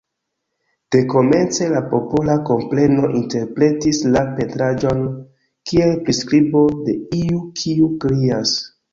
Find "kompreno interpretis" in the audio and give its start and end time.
2.47-3.99